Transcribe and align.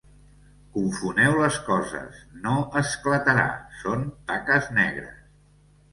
Confoneu 0.77 1.35
les 1.41 1.59
coses, 1.67 2.23
no 2.47 2.55
esclatarà: 2.83 3.47
són 3.83 4.03
taques 4.33 4.73
negres! 4.79 5.25